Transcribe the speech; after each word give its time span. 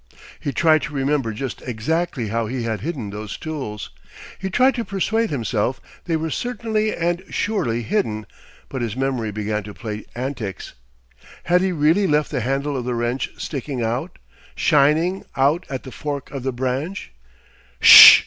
He 0.39 0.51
tried 0.51 0.81
to 0.81 0.95
remember 0.95 1.31
just 1.31 1.61
exactly 1.61 2.29
how 2.29 2.47
he 2.47 2.63
had 2.63 2.81
hidden 2.81 3.11
those 3.11 3.37
tools. 3.37 3.91
He 4.39 4.49
tried 4.49 4.73
to 4.73 4.83
persuade 4.83 5.29
himself 5.29 5.79
they 6.05 6.15
were 6.15 6.31
certainly 6.31 6.95
and 6.95 7.23
surely 7.29 7.83
hidden, 7.83 8.25
but 8.67 8.81
his 8.81 8.95
memory 8.95 9.29
began 9.29 9.61
to 9.61 9.75
play 9.75 10.05
antics. 10.15 10.73
Had 11.43 11.61
he 11.61 11.71
really 11.71 12.07
left 12.07 12.31
the 12.31 12.41
handle 12.41 12.75
of 12.75 12.83
the 12.85 12.95
wrench 12.95 13.29
sticking 13.37 13.83
out, 13.83 14.17
shining 14.55 15.23
out 15.35 15.67
at 15.69 15.83
the 15.83 15.91
fork 15.91 16.31
of 16.31 16.41
the 16.41 16.51
branch? 16.51 17.11
Ssh! 17.79 18.19